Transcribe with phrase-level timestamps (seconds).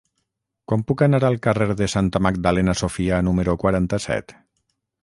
[0.71, 4.37] Com puc anar al carrer de Santa Magdalena Sofia número quaranta-set?